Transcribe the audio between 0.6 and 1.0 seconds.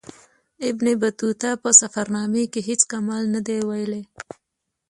ابن